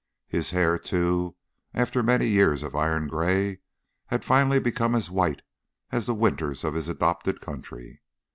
[0.27, 1.35] His hair, too,
[1.75, 3.59] after many years of iron grey,
[4.07, 5.43] had finally become as white
[5.91, 8.01] as the winters of his adopted country.